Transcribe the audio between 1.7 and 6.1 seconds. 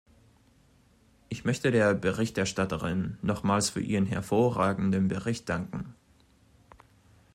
Berichterstatterin nochmals für ihren hervorragenden Bericht danken.